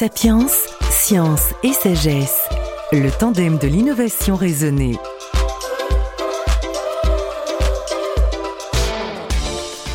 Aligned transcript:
Sapiens, 0.00 0.46
science 0.90 1.42
et 1.62 1.74
sagesse, 1.74 2.48
le 2.90 3.10
tandem 3.10 3.58
de 3.58 3.68
l'innovation 3.68 4.34
raisonnée. 4.34 4.96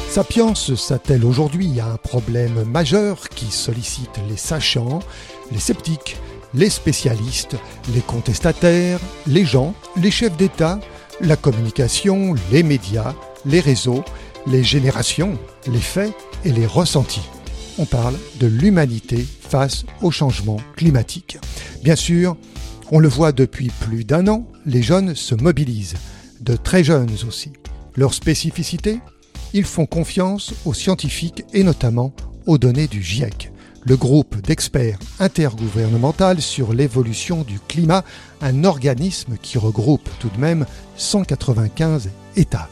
Sapiens 0.08 0.54
s'attelle 0.54 1.26
aujourd'hui 1.26 1.80
à 1.80 1.88
un 1.88 1.98
problème 1.98 2.66
majeur 2.66 3.30
qui 3.30 3.48
sollicite 3.48 4.20
les 4.30 4.38
sachants, 4.38 5.00
les 5.52 5.58
sceptiques, 5.58 6.18
les 6.54 6.70
spécialistes, 6.70 7.58
les 7.96 8.02
contestataires, 8.02 9.00
les 9.26 9.44
gens, 9.44 9.74
les 9.98 10.12
chefs 10.12 10.38
d'État, 10.38 10.80
la 11.20 11.36
communication, 11.36 12.36
les 12.52 12.62
médias, 12.62 13.16
les 13.44 13.60
réseaux, 13.60 14.06
les 14.46 14.64
générations, 14.64 15.36
les 15.66 15.80
faits 15.80 16.14
et 16.44 16.52
les 16.52 16.68
ressentis. 16.68 17.28
On 17.80 17.86
parle 17.86 18.20
de 18.36 18.46
l'humanité 18.46 19.26
face 19.46 19.86
au 20.02 20.12
changement 20.12 20.58
climatique. 20.76 21.38
Bien 21.84 21.96
sûr, 21.96 22.38
on 22.92 23.00
le 23.00 23.08
voit 23.08 23.32
depuis 23.32 23.72
plus 23.82 24.04
d'un 24.04 24.28
an, 24.28 24.48
les 24.66 24.84
jeunes 24.84 25.16
se 25.16 25.36
mobilisent, 25.36 25.96
de 26.42 26.56
très 26.56 26.84
jeunes 26.84 27.16
aussi. 27.28 27.52
Leur 27.96 28.14
spécificité 28.14 29.00
ils 29.56 29.64
font 29.64 29.86
confiance 29.86 30.54
aux 30.66 30.74
scientifiques 30.74 31.46
et 31.54 31.64
notamment 31.64 32.14
aux 32.46 32.58
données 32.58 32.88
du 32.88 33.02
GIEC, 33.02 33.54
le 33.86 33.96
groupe 33.96 34.36
d'experts 34.42 35.00
intergouvernemental 35.18 36.42
sur 36.42 36.74
l'évolution 36.74 37.44
du 37.44 37.62
climat, 37.62 38.04
un 38.42 38.66
organisme 38.66 39.38
qui 39.42 39.58
regroupe 39.58 40.10
tout 40.20 40.28
de 40.28 40.42
même 40.42 40.66
195 40.98 42.10
États. 42.36 42.68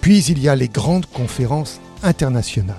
Puis 0.00 0.24
il 0.24 0.38
y 0.38 0.48
a 0.48 0.56
les 0.56 0.68
grandes 0.68 1.04
conférences 1.04 1.80
internationales. 2.02 2.76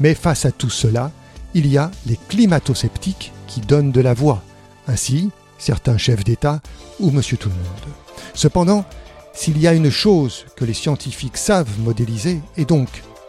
Mais 0.00 0.14
face 0.14 0.46
à 0.46 0.50
tout 0.50 0.70
cela, 0.70 1.12
il 1.54 1.66
y 1.66 1.78
a 1.78 1.90
les 2.06 2.18
climato-sceptiques 2.28 3.32
qui 3.46 3.60
donnent 3.60 3.92
de 3.92 4.00
la 4.00 4.14
voix, 4.14 4.42
ainsi 4.86 5.30
certains 5.58 5.98
chefs 5.98 6.24
d'État 6.24 6.60
ou 7.00 7.10
Monsieur 7.10 7.36
Tout 7.36 7.48
le 7.48 7.54
Monde. 7.54 7.94
Cependant, 8.34 8.84
s'il 9.32 9.58
y 9.58 9.66
a 9.66 9.74
une 9.74 9.90
chose 9.90 10.46
que 10.56 10.64
les 10.64 10.74
scientifiques 10.74 11.36
savent 11.36 11.78
modéliser 11.80 12.40
et 12.56 12.64
donc 12.64 12.88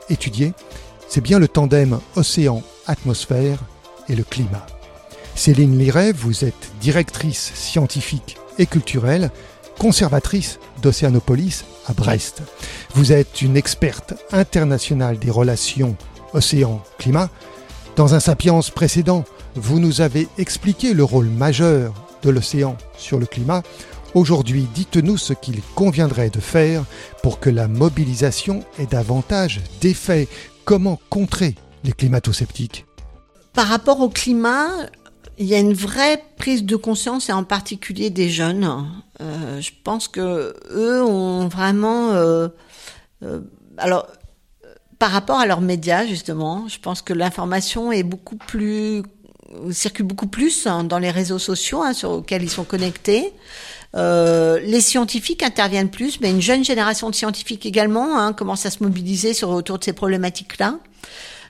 étudier, 0.09 0.53
c'est 1.07 1.21
bien 1.21 1.39
le 1.39 1.47
tandem 1.47 1.99
océan-atmosphère 2.15 3.59
et 4.07 4.15
le 4.15 4.23
climat. 4.23 4.65
Céline 5.35 5.77
Liret, 5.77 6.11
vous 6.11 6.45
êtes 6.45 6.71
directrice 6.81 7.51
scientifique 7.55 8.37
et 8.57 8.65
culturelle, 8.65 9.31
conservatrice 9.77 10.59
d'Océanopolis 10.81 11.63
à 11.87 11.93
Brest. 11.93 12.41
Vous 12.93 13.13
êtes 13.13 13.41
une 13.41 13.55
experte 13.55 14.13
internationale 14.31 15.17
des 15.17 15.31
relations 15.31 15.95
océan-climat. 16.33 17.29
Dans 17.95 18.13
un 18.13 18.19
Sapiens 18.19 18.59
précédent, 18.73 19.25
vous 19.55 19.79
nous 19.79 20.01
avez 20.01 20.27
expliqué 20.37 20.93
le 20.93 21.03
rôle 21.03 21.27
majeur 21.27 21.93
de 22.23 22.29
l'océan 22.29 22.77
sur 22.97 23.19
le 23.19 23.25
climat. 23.25 23.63
Aujourd'hui, 24.13 24.67
dites-nous 24.73 25.17
ce 25.17 25.33
qu'il 25.33 25.61
conviendrait 25.75 26.29
de 26.29 26.39
faire 26.39 26.83
pour 27.21 27.39
que 27.39 27.49
la 27.49 27.67
mobilisation 27.67 28.63
ait 28.79 28.85
davantage 28.85 29.61
d'effets. 29.81 30.27
Comment 30.65 30.99
contrer 31.09 31.55
les 31.83 31.91
climato-sceptiques 31.91 32.85
Par 33.53 33.67
rapport 33.67 33.99
au 33.99 34.09
climat, 34.09 34.69
il 35.37 35.45
y 35.45 35.55
a 35.55 35.59
une 35.59 35.73
vraie 35.73 36.23
prise 36.37 36.63
de 36.65 36.75
conscience 36.75 37.29
et 37.29 37.33
en 37.33 37.43
particulier 37.43 38.09
des 38.09 38.29
jeunes. 38.29 38.87
Euh, 39.21 39.61
je 39.61 39.71
pense 39.83 40.07
que 40.07 40.55
eux 40.71 41.03
ont 41.03 41.47
vraiment, 41.47 42.11
euh, 42.11 42.49
euh, 43.23 43.41
alors 43.77 44.07
par 44.99 45.11
rapport 45.11 45.39
à 45.39 45.45
leurs 45.45 45.61
médias 45.61 46.05
justement, 46.05 46.67
je 46.67 46.79
pense 46.79 47.01
que 47.01 47.13
l'information 47.13 47.91
est 47.91 48.03
beaucoup 48.03 48.35
plus 48.35 49.03
circule 49.71 50.05
beaucoup 50.05 50.27
plus 50.27 50.67
hein, 50.67 50.83
dans 50.83 50.99
les 50.99 51.09
réseaux 51.09 51.39
sociaux 51.39 51.81
hein, 51.81 51.93
sur 51.93 52.17
lesquels 52.17 52.43
ils 52.43 52.49
sont 52.49 52.63
connectés. 52.63 53.33
Euh, 53.95 54.59
les 54.59 54.81
scientifiques 54.81 55.41
interviennent 55.41 55.89
plus, 55.89 56.21
mais 56.21 56.29
une 56.29 56.41
jeune 56.41 56.63
génération 56.63 57.09
de 57.09 57.15
scientifiques 57.15 57.65
également 57.65 58.19
hein, 58.19 58.33
commence 58.33 58.65
à 58.65 58.69
se 58.69 58.83
mobiliser 58.83 59.31
autour 59.43 59.79
de 59.79 59.83
ces 59.83 59.93
problématiques-là. 59.93 60.75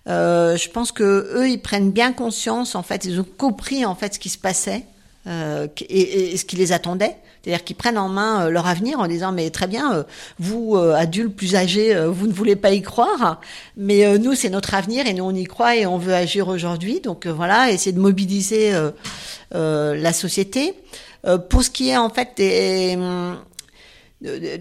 Euh, 0.07 0.55
je 0.55 0.69
pense 0.69 0.93
que 0.93 1.03
eux, 1.03 1.49
ils 1.49 1.61
prennent 1.61 1.91
bien 1.91 2.13
conscience, 2.13 2.75
en 2.75 2.83
fait, 2.83 3.03
ils 3.03 3.19
ont 3.19 3.25
compris 3.38 3.85
en 3.85 3.95
fait 3.95 4.13
ce 4.13 4.19
qui 4.19 4.29
se 4.29 4.38
passait 4.38 4.85
euh, 5.28 5.68
et, 5.90 6.38
ce 6.38 6.46
qui 6.46 6.56
les 6.56 6.72
attendait. 6.72 7.18
C'est-à-dire 7.44 7.66
qu'ils 7.66 7.75
prennent 7.75 7.97
en 7.97 8.07
main 8.07 8.46
euh, 8.46 8.50
leur 8.50 8.68
avenir 8.68 9.00
en 9.00 9.07
disant 9.07 9.34
mais 9.34 9.50
très 9.50 9.68
bien, 9.68 9.94
euh, 9.94 10.03
vous 10.40 10.78
adultes 10.78 11.35
plus 11.35 11.56
âgés, 11.56 11.94
vous 12.07 12.25
ne 12.25 12.31
voulez 12.31 12.56
pas 12.56 12.72
y 12.72 12.81
croire, 12.81 13.41
mais 13.75 14.18
nous 14.18 14.34
c'est 14.34 14.50
notre 14.50 14.74
avenir 14.74 15.07
et 15.07 15.13
nous 15.13 15.25
on 15.25 15.35
y 15.35 15.44
croit 15.44 15.75
et 15.75 15.85
on 15.85 15.97
veut 15.97 16.13
agir 16.13 16.47
aujourd'hui. 16.47 17.02
Donc 17.02 17.28
voilà, 17.28 17.69
essayer 17.69 17.91
de 17.91 18.00
mobiliser 18.00 18.74
la 19.52 20.13
société. 20.13 20.74
pour 21.50 21.63
ce 21.63 21.69
qui 21.69 21.90
est 21.90 21.97
en 21.97 22.09
fait 22.09 22.30
de 22.38 22.96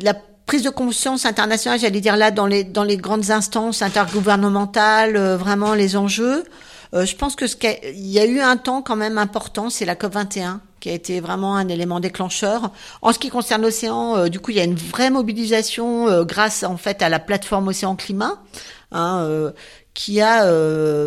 la 0.05 0.15
prise 0.47 0.63
de 0.63 0.71
conscience 0.71 1.25
internationale, 1.25 1.79
j'allais 1.79 2.01
dire 2.01 2.17
là 2.17 2.31
dans 2.31 2.47
les 2.47 2.97
grandes 2.97 3.31
instances 3.31 3.83
intergouvernementales, 3.83 5.17
vraiment 5.35 5.75
les 5.75 5.97
enjeux. 5.97 6.45
Je 6.93 7.15
pense 7.17 7.37
que 7.37 7.47
ce 7.47 7.57
qu'il 7.57 7.79
y 7.95 8.19
a 8.19 8.27
eu 8.27 8.41
un 8.41 8.57
temps 8.57 8.83
quand 8.83 8.97
même 8.97 9.19
important, 9.19 9.71
c'est 9.71 9.85
la 9.85 9.95
COP 9.95 10.15
21 10.15 10.61
qui 10.81 10.91
a 10.91 10.93
été 10.93 11.21
vraiment 11.21 11.57
un 11.57 11.69
élément 11.69 12.01
déclencheur. 12.01 12.71
En 13.03 13.13
ce 13.13 13.19
qui 13.19 13.31
concerne 13.31 13.63
l'océan, 13.63 14.17
euh, 14.17 14.29
du 14.29 14.41
coup, 14.41 14.51
il 14.51 14.57
y 14.57 14.61
a 14.61 14.65
une 14.65 14.77
vraie 14.77 15.11
mobilisation 15.11 16.09
euh, 16.09 16.25
grâce 16.25 16.63
en 16.63 16.77
fait 16.77 17.03
à 17.03 17.09
la 17.09 17.19
plateforme 17.19 17.69
Océan 17.69 17.97
Climat, 17.97 18.39
hein, 18.93 19.21
euh, 19.23 19.51
qui 20.01 20.21
a 20.21 20.47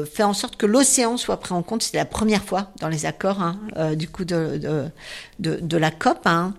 fait 0.05 0.23
en 0.23 0.33
sorte 0.33 0.57
que 0.57 0.65
l'océan 0.65 1.15
soit 1.15 1.39
pris 1.39 1.53
en 1.53 1.63
compte. 1.63 1.81
C'était 1.81 1.97
la 1.97 2.05
première 2.05 2.43
fois 2.43 2.71
dans 2.81 2.89
les 2.89 3.05
accords 3.05 3.41
hein, 3.41 3.57
du 3.95 4.09
coup 4.09 4.25
de, 4.25 4.59
de, 5.39 5.55
de, 5.61 5.77
la 5.77 5.91
COP. 5.91 6.19
Hein. 6.25 6.53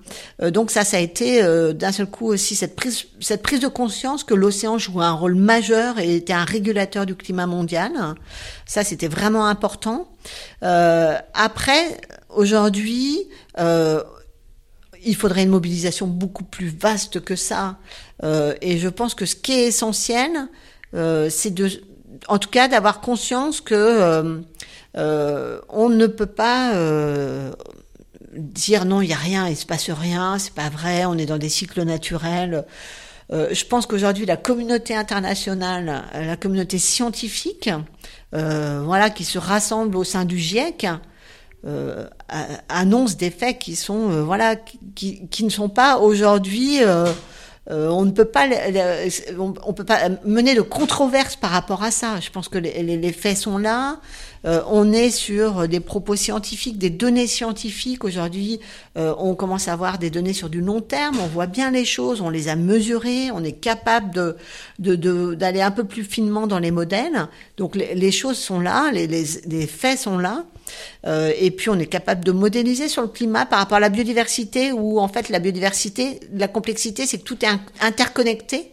donc 0.51 0.71
ça, 0.71 0.83
ça 0.83 0.97
a 0.97 1.01
été 1.01 1.43
d'un 1.75 1.93
seul 1.93 2.07
coup 2.07 2.29
aussi 2.29 2.57
cette 2.57 2.75
prise, 2.75 3.05
cette 3.21 3.43
prise 3.43 3.61
de 3.61 3.69
conscience 3.69 4.25
que 4.25 4.33
l'océan 4.33 4.79
jouait 4.79 5.05
un 5.05 5.13
rôle 5.13 5.35
majeur 5.35 5.99
et 5.99 6.17
était 6.17 6.33
un 6.33 6.45
régulateur 6.45 7.05
du 7.05 7.15
climat 7.17 7.47
mondial. 7.47 7.93
Ça, 8.65 8.83
c'était 8.83 9.09
vraiment 9.09 9.47
important. 9.47 10.09
après, 10.63 12.01
Aujourd'hui, 12.35 13.29
euh, 13.59 14.03
il 15.05 15.17
faudrait 15.17 15.43
une 15.43 15.51
mobilisation 15.51 16.07
beaucoup 16.07 16.45
plus 16.45 16.69
vaste 16.69 17.21
que 17.21 17.37
ça. 17.37 17.77
Euh, 18.23 18.55
et 18.61 18.79
je 18.79 18.89
pense 18.89 19.15
que 19.15 19.27
ce 19.27 19.37
qui 19.37 19.53
est 19.53 19.67
essentiel, 19.67 20.31
euh, 20.95 21.29
c'est 21.29 21.51
de, 21.51 21.69
en 22.29 22.39
tout 22.39 22.49
cas, 22.49 22.69
d'avoir 22.69 23.01
conscience 23.01 23.61
que 23.61 24.43
on 24.95 25.89
ne 25.89 26.07
peut 26.07 26.27
pas 26.27 26.73
dire 28.35 28.85
non, 28.85 29.01
il 29.03 29.11
y 29.11 29.13
a 29.13 29.17
rien, 29.17 29.49
il 29.49 29.57
se 29.57 29.67
passe 29.67 29.91
rien, 29.91 30.39
c'est 30.39 30.55
pas 30.55 30.71
vrai, 30.71 31.05
on 31.05 31.15
est 31.19 31.27
dans 31.27 31.39
des 31.39 31.49
cycles 31.49 31.83
naturels. 31.83 32.65
je 33.31 33.65
pense 33.65 33.87
qu'aujourd'hui, 33.87 34.27
la 34.27 34.37
communauté 34.37 34.95
internationale, 34.95 36.05
la 36.15 36.37
communauté 36.37 36.79
scientifique, 36.79 37.71
voilà, 38.33 39.11
qui 39.11 39.25
se 39.25 39.39
rassemble 39.39 39.97
au 39.97 40.05
sein 40.05 40.25
du 40.25 40.39
GIEC, 40.39 40.87
euh, 41.65 42.09
annonce 42.69 43.17
des 43.17 43.31
faits 43.31 43.61
qui 43.61 43.77
sont 43.77 44.11
euh, 44.11 44.25
voilà 44.25 44.57
qui, 44.57 45.45
ne 45.45 45.49
sont 45.49 45.69
pas 45.69 45.99
aujourd'hui 45.99 46.83
euh, 46.83 47.07
euh, 47.71 47.89
on 47.89 48.05
ne 48.05 48.11
peut 48.11 48.25
pas 48.25 48.49
on, 49.39 49.73
peut 49.73 49.85
pas 49.85 50.09
mener 50.25 50.55
de 50.55 50.63
controverse 50.63 51.37
par 51.37 51.51
rapport 51.51 51.85
à 51.85 51.93
ça. 51.93 52.19
Je 52.21 52.31
pense 52.31 52.49
que 52.49 52.59
les, 52.59 52.83
les, 52.83 53.13
faits 53.13 53.37
sont 53.37 53.57
là. 53.57 54.01
On 54.45 54.93
est 54.93 55.11
sur 55.11 55.69
des 55.69 55.79
propos 55.79 56.17
scientifiques 56.17 56.77
des 56.77 56.91
données 56.91 57.29
scientifiques. 57.29 58.03
Aujourd'hui 58.03 58.59
on 58.97 59.37
commence 59.37 59.69
à 59.69 59.75
avoir 59.75 59.99
des 59.99 60.11
données 60.11 60.33
sur 60.33 60.51
du 60.51 60.61
long 60.61 60.81
terme. 60.81 61.19
On 61.21 61.29
voit 61.29 61.47
bien 61.47 61.71
les 61.71 61.85
choses. 61.85 62.21
On 62.21 62.31
les 62.31 62.49
a 62.49 62.57
mesurées. 62.57 63.31
On 63.33 63.45
est 63.45 63.53
capable 63.53 64.13
de 64.13 64.37
d'aller 64.81 65.59
de, 65.59 65.65
un 65.65 65.71
peu 65.71 65.85
plus 65.85 66.03
finement 66.03 66.49
dans 66.49 66.59
les 66.59 66.73
modèles. 66.73 67.29
Donc 67.59 67.77
les, 67.77 67.95
les 67.95 68.11
choses 68.11 68.39
sont 68.39 68.59
là. 68.59 68.91
Les, 68.91 69.07
les 69.07 69.67
faits 69.69 70.01
sont 70.01 70.19
là 70.19 70.45
euh, 71.07 71.33
et 71.39 71.51
puis 71.51 71.71
on 71.71 71.79
est 71.79 71.87
capable 71.87 72.25
de 72.25 72.33
modéliser 72.33 72.89
sur 72.89 73.03
le 73.03 73.09
climat 73.09 73.47
par 73.47 73.59
rapport 73.59 73.77
à 73.77 73.81
la 73.81 73.89
biodiversité, 73.89 74.73
où 74.73 75.01
en 75.01 75.09
fait 75.09 75.29
la 75.29 75.39
biodiversité, 75.39 76.21
la 76.33 76.49
complexité, 76.49 77.07
c'est 77.07 77.19
que 77.19 77.25
tout 77.25 77.45
est 77.45 77.49
interconnecté. 77.81 78.73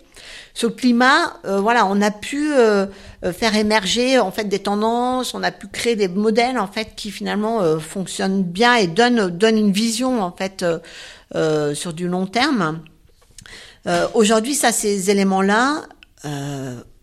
Sur 0.54 0.69
le 0.69 0.75
climat, 0.75 1.38
euh, 1.46 1.60
voilà, 1.60 1.86
on 1.86 2.01
a 2.01 2.12
pu 2.12 2.51
euh, 2.51 2.88
faire 3.34 3.56
émerger 3.56 4.19
en 4.19 4.31
fait 4.31 4.46
des 4.46 4.60
tendances, 4.60 5.34
on 5.34 5.44
a 5.44 5.51
pu 5.51 5.68
créer 5.68 5.96
des 5.96 6.07
modèles 6.07 6.60
en 6.60 6.68
fait 6.68 6.96
qui 6.96 7.12
finalement 7.12 7.80
fonctionnent 7.80 8.44
bien 8.44 8.75
et 8.75 8.88
donnent 8.88 9.30
donnent 9.30 9.57
une 9.57 9.72
vision 9.72 10.22
en 10.22 10.31
fait 10.31 10.66
sur 11.74 11.94
du 11.94 12.07
long 12.07 12.25
terme. 12.25 12.81
Aujourd'hui, 14.13 14.56
ça, 14.56 14.72
ces 14.72 15.10
éléments-là, 15.10 15.84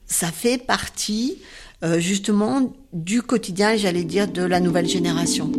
ça 0.07 0.31
fait 0.33 0.59
partie 0.59 1.39
euh, 1.87 2.01
justement 2.01 2.73
du 2.93 3.23
quotidien, 3.23 3.77
j'allais 3.77 4.03
dire, 4.03 4.27
de 4.27 4.43
la 4.43 4.59
nouvelle 4.59 4.89
génération. 4.89 5.53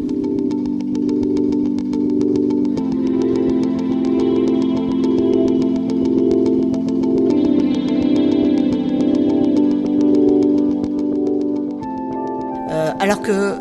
Euh, 12.72 12.92
alors 13.00 13.22
que 13.22 13.56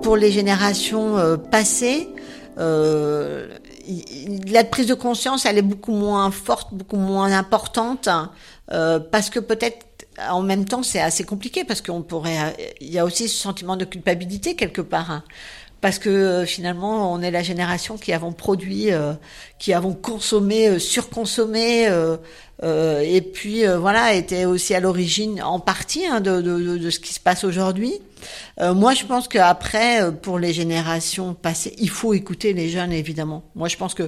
pour 0.00 0.16
les 0.16 0.32
générations 0.32 1.16
passées, 1.50 2.08
la 2.56 3.44
prise 4.64 4.86
de 4.86 4.94
conscience, 4.94 5.44
elle 5.44 5.58
est 5.58 5.62
beaucoup 5.62 5.92
moins 5.92 6.30
forte, 6.30 6.72
beaucoup 6.72 6.96
moins 6.96 7.32
importante, 7.32 8.08
parce 8.68 9.28
que 9.30 9.40
peut-être 9.40 9.91
en 10.30 10.42
même 10.42 10.64
temps, 10.64 10.82
c'est 10.82 11.00
assez 11.00 11.24
compliqué 11.24 11.64
parce 11.64 11.80
qu'on 11.80 12.02
pourrait, 12.02 12.54
il 12.80 12.90
y 12.90 12.98
a 12.98 13.04
aussi 13.04 13.28
ce 13.28 13.36
sentiment 13.36 13.76
de 13.76 13.84
culpabilité 13.84 14.54
quelque 14.54 14.82
part. 14.82 15.10
Hein 15.10 15.24
parce 15.82 15.98
que 15.98 16.08
euh, 16.08 16.46
finalement 16.46 17.12
on 17.12 17.20
est 17.20 17.30
la 17.30 17.42
génération 17.42 17.98
qui 17.98 18.14
avons 18.14 18.32
produit, 18.32 18.90
euh, 18.92 19.12
qui 19.58 19.74
avons 19.74 19.92
consommé, 19.92 20.68
euh, 20.68 20.78
surconsommé, 20.78 21.90
et 22.64 23.22
puis 23.22 23.64
voilà 23.66 24.14
était 24.14 24.44
aussi 24.44 24.72
à 24.72 24.78
l'origine 24.78 25.42
en 25.42 25.58
partie 25.58 26.06
hein, 26.06 26.20
de, 26.20 26.40
de, 26.40 26.78
de, 26.78 26.90
ce 26.90 27.00
qui 27.00 27.12
se 27.12 27.18
passe 27.18 27.42
aujourd'hui. 27.42 27.92
moi 28.60 28.94
je 28.94 29.04
pense 29.04 29.26
qu'après 29.26 30.12
pour 30.22 30.38
les 30.38 30.52
générations 30.52 31.34
passées, 31.34 31.74
il 31.78 31.90
faut 31.90 32.14
écouter 32.14 32.52
les 32.52 32.68
jeunes 32.68 32.92
évidemment. 32.92 33.42
Moi 33.56 33.66
je 33.66 33.76
pense 33.76 33.94
que 33.94 34.04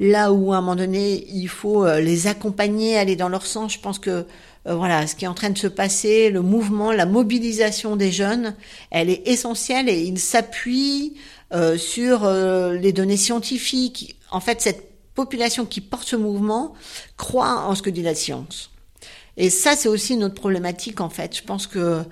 là 0.00 0.32
où 0.32 0.52
à 0.52 0.56
un 0.56 0.60
moment 0.60 0.74
donné 0.74 1.24
il 1.32 1.48
faut 1.48 1.86
les 1.98 2.26
accompagner, 2.26 2.98
aller 2.98 3.14
dans 3.14 3.28
leur 3.28 3.46
sens, 3.46 3.74
je 3.74 3.78
pense 3.78 4.00
que 4.00 4.26
euh, 4.66 4.74
voilà, 4.74 5.06
ce 5.06 5.14
qui 5.14 5.24
est 5.24 5.28
en 5.28 5.34
train 5.34 5.50
de 5.50 5.58
se 5.58 5.66
passer, 5.66 6.30
le 6.30 6.42
mouvement, 6.42 6.92
la 6.92 7.06
mobilisation 7.06 7.96
des 7.96 8.12
jeunes, 8.12 8.54
elle 8.90 9.08
est 9.08 9.26
essentielle 9.26 9.88
et 9.88 10.02
il 10.02 10.18
s'appuie 10.18 11.14
euh, 11.52 11.78
sur 11.78 12.24
euh, 12.24 12.74
les 12.74 12.92
données 12.92 13.16
scientifiques. 13.16 14.16
En 14.30 14.40
fait, 14.40 14.60
cette 14.60 14.90
population 15.14 15.64
qui 15.64 15.80
porte 15.80 16.06
ce 16.06 16.16
mouvement 16.16 16.74
croit 17.16 17.64
en 17.66 17.74
ce 17.74 17.82
que 17.82 17.90
dit 17.90 18.02
la 18.02 18.14
science. 18.14 18.70
Et 19.36 19.48
ça, 19.48 19.76
c'est 19.76 19.88
aussi 19.88 20.14
une 20.14 20.24
autre 20.24 20.34
problématique, 20.34 21.00
en 21.00 21.08
fait. 21.08 21.36
Je 21.36 21.42
pense 21.42 21.66
que 21.66 22.02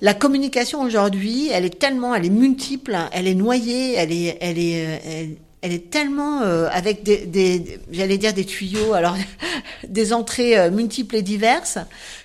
la 0.00 0.14
communication 0.14 0.82
aujourd'hui, 0.82 1.48
elle 1.48 1.64
est 1.64 1.78
tellement, 1.78 2.14
elle 2.14 2.24
est 2.24 2.30
multiple, 2.30 2.96
elle 3.12 3.28
est 3.28 3.34
noyée, 3.34 3.94
elle 3.94 4.12
est, 4.12 4.38
elle 4.40 4.58
est, 4.58 5.38
est 5.62 5.90
tellement 5.90 6.42
euh, 6.42 6.68
avec 6.70 7.02
des, 7.02 7.80
j'allais 7.90 8.18
dire 8.18 8.32
des 8.32 8.44
tuyaux, 8.44 8.92
alors 8.94 9.16
des 9.88 10.12
entrées 10.12 10.58
euh, 10.58 10.70
multiples 10.70 11.16
et 11.16 11.22
diverses, 11.22 11.78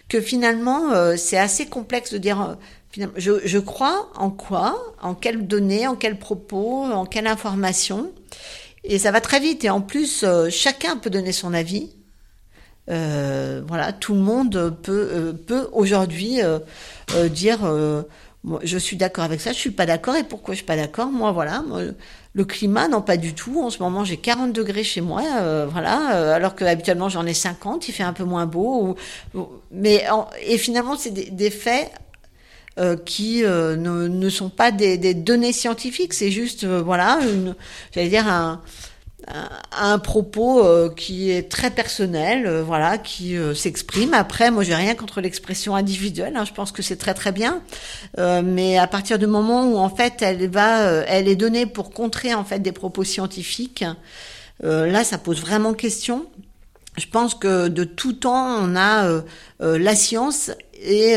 que 0.07 0.21
finalement 0.21 0.91
euh, 0.91 1.15
c'est 1.17 1.37
assez 1.37 1.65
complexe 1.65 2.13
de 2.13 2.17
dire. 2.17 2.57
je, 3.17 3.39
je, 3.43 3.59
crois 3.59 4.11
en 4.15 4.29
quoi, 4.29 4.95
en 5.01 5.15
quelles 5.15 5.47
données, 5.47 5.87
en 5.87 5.95
quels 5.95 6.19
propos, 6.19 6.83
en 6.83 7.05
quelle 7.05 7.27
information, 7.27 8.11
et 8.83 8.99
ça 8.99 9.11
va 9.11 9.21
très 9.21 9.39
vite. 9.39 9.63
Et 9.63 9.69
en 9.69 9.81
plus, 9.81 10.25
chacun 10.49 10.97
peut 10.97 11.09
donner 11.09 11.31
son 11.31 11.53
avis. 11.53 11.91
voilà, 12.87 13.93
tout 13.93 14.13
le 14.13 14.19
monde 14.19 14.77
peut 14.83 15.33
peut 15.47 15.69
aujourd'hui 15.71 16.39
dire 17.31 17.59
je 18.61 18.77
suis 18.77 18.97
d'accord 18.97 19.23
avec 19.23 19.39
ça, 19.39 19.53
je 19.53 19.57
suis 19.57 19.71
pas 19.71 19.85
d'accord 19.85 20.15
et 20.15 20.23
pourquoi 20.23 20.53
je 20.53 20.57
suis 20.57 20.65
pas 20.65 20.75
d'accord 20.75 21.07
Moi, 21.07 21.31
voilà, 21.31 21.63
le 22.33 22.45
climat, 22.45 22.87
non 22.87 23.01
pas 23.01 23.17
du 23.17 23.33
tout. 23.33 23.61
En 23.61 23.69
ce 23.69 23.79
moment, 23.79 24.03
j'ai 24.03 24.17
40 24.17 24.53
degrés 24.53 24.83
chez 24.83 25.01
moi, 25.01 25.23
euh, 25.37 25.67
voilà, 25.69 26.15
euh, 26.15 26.33
alors 26.33 26.55
que 26.55 26.65
habituellement 26.65 27.09
j'en 27.09 27.25
ai 27.25 27.33
50. 27.33 27.87
Il 27.87 27.91
fait 27.91 28.03
un 28.03 28.13
peu 28.13 28.23
moins 28.23 28.45
beau, 28.45 28.95
mais 29.71 30.05
et 30.45 30.57
finalement, 30.57 30.97
c'est 30.97 31.11
des, 31.11 31.49
faits 31.51 31.91
euh, 32.79 32.97
qui 32.97 33.43
ne, 33.43 34.29
sont 34.29 34.49
pas 34.49 34.71
des, 34.71 34.97
des 34.97 35.13
données 35.13 35.53
scientifiques. 35.53 36.13
C'est 36.13 36.31
juste, 36.31 36.65
voilà, 36.65 37.19
j'allais 37.93 38.09
dire 38.09 38.27
un 38.27 38.61
un 39.71 39.99
propos 39.99 40.65
euh, 40.65 40.89
qui 40.89 41.31
est 41.31 41.49
très 41.49 41.71
personnel, 41.71 42.45
euh, 42.45 42.63
voilà, 42.63 42.97
qui 42.97 43.37
euh, 43.37 43.53
s'exprime. 43.53 44.13
Après, 44.13 44.51
moi, 44.51 44.63
j'ai 44.63 44.75
rien 44.75 44.95
contre 44.95 45.21
l'expression 45.21 45.75
individuelle. 45.75 46.35
Hein, 46.35 46.45
je 46.45 46.53
pense 46.53 46.71
que 46.71 46.81
c'est 46.81 46.97
très 46.97 47.13
très 47.13 47.31
bien, 47.31 47.61
mais 48.17 48.77
à 48.77 48.87
partir 48.87 49.19
du 49.19 49.27
moment 49.27 49.65
où 49.65 49.77
en 49.77 49.89
fait 49.89 50.21
elle 50.21 50.49
va, 50.49 50.83
elle 51.07 51.27
est 51.27 51.35
donnée 51.35 51.65
pour 51.65 51.91
contrer 51.91 52.33
en 52.33 52.43
fait 52.43 52.59
des 52.59 52.71
propos 52.71 53.03
scientifiques, 53.03 53.83
là, 54.61 55.03
ça 55.03 55.17
pose 55.17 55.41
vraiment 55.41 55.73
question. 55.73 56.25
Je 56.97 57.07
pense 57.07 57.35
que 57.35 57.67
de 57.67 57.83
tout 57.83 58.13
temps, 58.13 58.57
on 58.61 58.75
a 58.75 59.21
la 59.59 59.95
science 59.95 60.51
et 60.81 61.15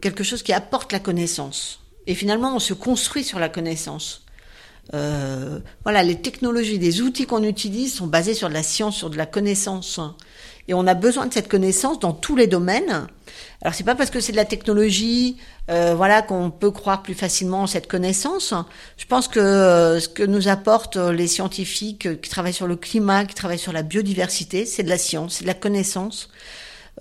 quelque 0.00 0.24
chose 0.24 0.42
qui 0.42 0.52
apporte 0.52 0.92
la 0.92 1.00
connaissance. 1.00 1.80
Et 2.06 2.14
finalement, 2.14 2.54
on 2.54 2.60
se 2.60 2.74
construit 2.74 3.24
sur 3.24 3.38
la 3.38 3.48
connaissance. 3.48 4.25
Euh, 4.94 5.58
voilà, 5.82 6.02
les 6.02 6.16
technologies, 6.16 6.78
les 6.78 7.00
outils 7.00 7.26
qu'on 7.26 7.42
utilise 7.42 7.94
sont 7.94 8.06
basés 8.06 8.34
sur 8.34 8.48
de 8.48 8.54
la 8.54 8.62
science, 8.62 8.96
sur 8.96 9.10
de 9.10 9.16
la 9.16 9.26
connaissance. 9.26 10.00
Et 10.68 10.74
on 10.74 10.86
a 10.86 10.94
besoin 10.94 11.26
de 11.26 11.32
cette 11.32 11.48
connaissance 11.48 12.00
dans 12.00 12.12
tous 12.12 12.36
les 12.36 12.46
domaines. 12.46 13.06
Alors 13.62 13.74
c'est 13.74 13.84
pas 13.84 13.94
parce 13.94 14.10
que 14.10 14.20
c'est 14.20 14.32
de 14.32 14.36
la 14.36 14.44
technologie, 14.44 15.36
euh, 15.70 15.94
voilà, 15.94 16.22
qu'on 16.22 16.50
peut 16.50 16.70
croire 16.70 17.02
plus 17.02 17.14
facilement 17.14 17.66
cette 17.66 17.86
connaissance. 17.86 18.52
Je 18.96 19.06
pense 19.06 19.28
que 19.28 19.40
euh, 19.40 20.00
ce 20.00 20.08
que 20.08 20.22
nous 20.22 20.48
apportent 20.48 20.96
les 20.96 21.26
scientifiques 21.26 22.20
qui 22.20 22.30
travaillent 22.30 22.52
sur 22.52 22.66
le 22.66 22.76
climat, 22.76 23.24
qui 23.24 23.34
travaillent 23.34 23.58
sur 23.58 23.72
la 23.72 23.82
biodiversité, 23.82 24.66
c'est 24.66 24.82
de 24.82 24.88
la 24.88 24.98
science, 24.98 25.36
c'est 25.36 25.44
de 25.44 25.48
la 25.48 25.54
connaissance. 25.54 26.28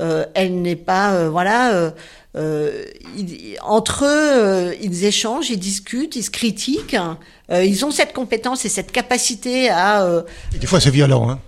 Euh, 0.01 0.25
elle 0.33 0.61
n'est 0.61 0.75
pas, 0.75 1.13
euh, 1.13 1.29
voilà, 1.29 1.93
euh, 2.35 2.83
entre 3.61 4.05
eux, 4.05 4.75
ils 4.81 5.05
échangent, 5.05 5.49
ils 5.49 5.59
discutent, 5.59 6.15
ils 6.15 6.23
se 6.23 6.31
critiquent. 6.31 6.97
ils 7.49 7.85
ont 7.85 7.91
cette 7.91 8.13
compétence 8.13 8.65
et 8.65 8.69
cette 8.69 8.91
capacité 8.91 9.69
à. 9.69 10.23
des 10.51 10.67
fois, 10.67 10.79
c'est 10.79 10.89
violent. 10.89 11.29
Hein. 11.29 11.39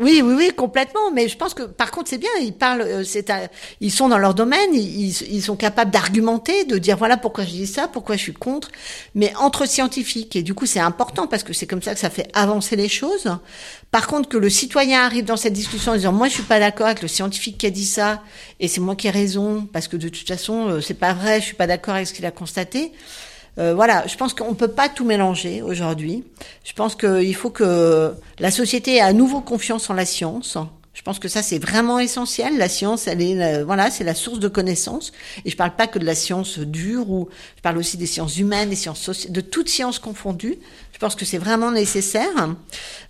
Oui, 0.00 0.20
oui, 0.22 0.34
oui, 0.36 0.50
complètement. 0.54 1.10
Mais 1.12 1.28
je 1.28 1.36
pense 1.36 1.54
que, 1.54 1.62
par 1.62 1.90
contre, 1.90 2.10
c'est 2.10 2.18
bien. 2.18 2.30
Ils 2.40 2.52
parlent, 2.52 2.82
euh, 2.82 3.04
c'est, 3.04 3.32
ils 3.80 3.90
sont 3.90 4.08
dans 4.08 4.18
leur 4.18 4.34
domaine. 4.34 4.74
Ils, 4.74 5.22
ils 5.22 5.42
sont 5.42 5.56
capables 5.56 5.90
d'argumenter, 5.90 6.64
de 6.64 6.78
dire 6.78 6.96
voilà 6.96 7.16
pourquoi 7.16 7.44
je 7.44 7.50
dis 7.50 7.66
ça, 7.66 7.88
pourquoi 7.88 8.16
je 8.16 8.22
suis 8.22 8.34
contre. 8.34 8.70
Mais 9.14 9.32
entre 9.36 9.66
scientifiques, 9.66 10.36
et 10.36 10.42
du 10.42 10.54
coup, 10.54 10.66
c'est 10.66 10.80
important 10.80 11.26
parce 11.26 11.42
que 11.42 11.52
c'est 11.52 11.66
comme 11.66 11.82
ça 11.82 11.94
que 11.94 12.00
ça 12.00 12.10
fait 12.10 12.28
avancer 12.34 12.76
les 12.76 12.88
choses. 12.88 13.30
Par 13.90 14.06
contre, 14.06 14.28
que 14.28 14.36
le 14.36 14.50
citoyen 14.50 15.02
arrive 15.02 15.24
dans 15.24 15.36
cette 15.36 15.54
discussion 15.54 15.92
en 15.92 15.96
disant 15.96 16.12
moi, 16.12 16.28
je 16.28 16.34
suis 16.34 16.42
pas 16.42 16.60
d'accord 16.60 16.86
avec 16.86 17.02
le 17.02 17.08
scientifique 17.08 17.58
qui 17.58 17.66
a 17.66 17.70
dit 17.70 17.86
ça, 17.86 18.22
et 18.60 18.68
c'est 18.68 18.80
moi 18.80 18.96
qui 18.96 19.06
ai 19.06 19.10
raison 19.10 19.66
parce 19.72 19.88
que 19.88 19.96
de 19.96 20.08
toute 20.08 20.26
façon, 20.28 20.68
euh, 20.68 20.80
c'est 20.80 20.94
pas 20.94 21.14
vrai. 21.14 21.40
Je 21.40 21.46
suis 21.46 21.56
pas 21.56 21.66
d'accord 21.66 21.94
avec 21.94 22.06
ce 22.06 22.12
qu'il 22.12 22.26
a 22.26 22.30
constaté. 22.30 22.92
Euh, 23.58 23.74
voilà, 23.74 24.06
je 24.06 24.16
pense 24.16 24.34
qu'on 24.34 24.50
ne 24.50 24.54
peut 24.54 24.68
pas 24.68 24.88
tout 24.88 25.04
mélanger 25.04 25.62
aujourd'hui. 25.62 26.24
Je 26.64 26.72
pense 26.72 26.94
qu'il 26.94 27.34
faut 27.34 27.50
que 27.50 28.14
la 28.38 28.50
société 28.50 28.96
ait 28.96 29.00
à 29.00 29.12
nouveau 29.12 29.40
confiance 29.40 29.88
en 29.90 29.94
la 29.94 30.04
science. 30.04 30.58
Je 30.92 31.02
pense 31.02 31.18
que 31.18 31.28
ça 31.28 31.42
c'est 31.42 31.58
vraiment 31.58 31.98
essentiel. 31.98 32.56
La 32.56 32.70
science, 32.70 33.06
elle 33.06 33.20
est 33.20 33.62
voilà, 33.62 33.90
c'est 33.90 34.04
la 34.04 34.14
source 34.14 34.38
de 34.38 34.48
connaissances. 34.48 35.12
Et 35.44 35.50
je 35.50 35.56
parle 35.56 35.76
pas 35.76 35.86
que 35.86 35.98
de 35.98 36.06
la 36.06 36.14
science 36.14 36.58
dure, 36.58 37.10
ou 37.10 37.28
je 37.56 37.62
parle 37.62 37.76
aussi 37.76 37.98
des 37.98 38.06
sciences 38.06 38.38
humaines, 38.38 38.70
des 38.70 38.76
sciences 38.76 39.00
sociales, 39.00 39.32
de 39.32 39.40
toutes 39.42 39.68
sciences 39.68 39.98
confondues. 39.98 40.56
Je 40.96 40.98
pense 40.98 41.14
que 41.14 41.26
c'est 41.26 41.36
vraiment 41.36 41.70
nécessaire. 41.70 42.56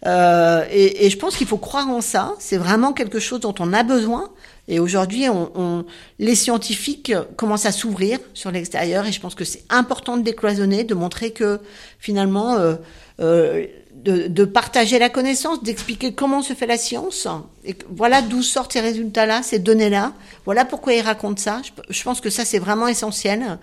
Euh, 0.06 0.64
et, 0.72 1.08
je 1.08 1.16
pense 1.16 1.36
qu'il 1.36 1.46
faut 1.46 1.56
croire 1.56 1.88
en 1.88 2.00
ça. 2.00 2.34
C'est 2.40 2.56
vraiment 2.56 2.92
quelque 2.92 3.20
chose 3.20 3.38
dont 3.38 3.54
on 3.60 3.72
a 3.72 3.84
besoin. 3.84 4.30
Et 4.68 4.80
aujourd'hui, 4.80 5.28
on, 5.28 5.50
on, 5.54 5.84
les 6.18 6.34
scientifiques 6.34 7.12
commencent 7.36 7.66
à 7.66 7.72
s'ouvrir 7.72 8.18
sur 8.34 8.50
l'extérieur. 8.50 9.06
Et 9.06 9.12
je 9.12 9.20
pense 9.20 9.34
que 9.34 9.44
c'est 9.44 9.64
important 9.70 10.16
de 10.16 10.22
décloisonner, 10.22 10.84
de 10.84 10.94
montrer 10.94 11.30
que 11.30 11.60
finalement, 11.98 12.54
euh, 12.54 12.74
euh, 13.20 13.66
de, 13.94 14.26
de, 14.26 14.44
partager 14.44 14.98
la 14.98 15.08
connaissance, 15.08 15.62
d'expliquer 15.62 16.12
comment 16.12 16.42
se 16.42 16.52
fait 16.52 16.66
la 16.66 16.78
science. 16.78 17.28
Et 17.64 17.76
voilà 17.88 18.22
d'où 18.22 18.42
sortent 18.42 18.72
ces 18.72 18.80
résultats-là, 18.80 19.42
ces 19.42 19.58
données-là. 19.58 20.12
Voilà 20.44 20.64
pourquoi 20.64 20.94
ils 20.94 21.00
racontent 21.00 21.40
ça. 21.40 21.62
Je, 21.64 21.70
je 21.88 22.02
pense 22.02 22.20
que 22.20 22.30
ça, 22.30 22.44
c'est 22.44 22.58
vraiment 22.58 22.88
essentiel 22.88 23.58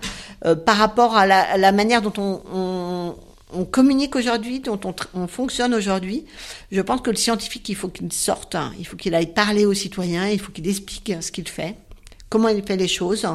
euh, 0.45 0.55
par 0.55 0.77
rapport 0.77 1.17
à 1.17 1.25
la, 1.27 1.41
à 1.41 1.57
la, 1.57 1.71
manière 1.71 2.01
dont 2.01 2.13
on, 2.17 2.41
on 2.53 3.15
on 3.53 3.65
communique 3.65 4.15
aujourd'hui, 4.15 4.59
dont 4.59 4.79
on, 5.13 5.27
fonctionne 5.27 5.73
aujourd'hui. 5.73 6.25
Je 6.71 6.81
pense 6.81 7.01
que 7.01 7.09
le 7.09 7.15
scientifique, 7.15 7.69
il 7.69 7.75
faut 7.75 7.87
qu'il 7.87 8.11
sorte, 8.11 8.55
hein. 8.55 8.71
il 8.79 8.85
faut 8.85 8.97
qu'il 8.97 9.15
aille 9.15 9.33
parler 9.33 9.65
aux 9.65 9.73
citoyens, 9.73 10.27
il 10.27 10.39
faut 10.39 10.51
qu'il 10.51 10.67
explique 10.67 11.13
ce 11.21 11.31
qu'il 11.31 11.47
fait, 11.47 11.75
comment 12.29 12.49
il 12.49 12.63
fait 12.63 12.77
les 12.77 12.87
choses, 12.87 13.27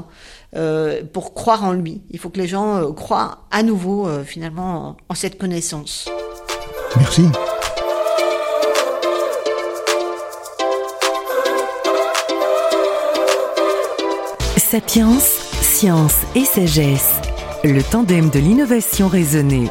euh, 0.56 1.02
pour 1.12 1.34
croire 1.34 1.64
en 1.64 1.72
lui. 1.72 2.02
Il 2.10 2.18
faut 2.18 2.30
que 2.30 2.38
les 2.38 2.48
gens 2.48 2.76
euh, 2.76 2.92
croient 2.92 3.46
à 3.50 3.62
nouveau, 3.62 4.08
euh, 4.08 4.24
finalement, 4.24 4.96
en 5.08 5.14
cette 5.14 5.38
connaissance. 5.38 6.08
Merci. 6.96 7.24
Sapiens, 14.56 15.18
science 15.18 16.16
et 16.34 16.44
sagesse. 16.44 17.14
Le 17.64 17.82
tandem 17.82 18.28
de 18.30 18.38
l'innovation 18.38 19.08
raisonnée. 19.08 19.68